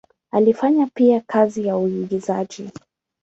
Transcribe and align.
Alifanya 0.31 0.87
pia 0.93 1.21
kazi 1.21 1.67
ya 1.67 1.77
uigizaji. 1.77 2.69